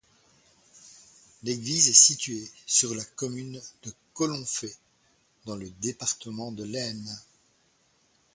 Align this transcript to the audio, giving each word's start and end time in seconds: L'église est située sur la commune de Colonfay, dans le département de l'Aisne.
L'église 1.43 1.89
est 1.89 1.93
située 1.93 2.49
sur 2.65 2.95
la 2.95 3.03
commune 3.15 3.61
de 3.83 3.93
Colonfay, 4.15 4.73
dans 5.45 5.55
le 5.55 5.69
département 5.69 6.51
de 6.51 6.63
l'Aisne. 6.63 7.21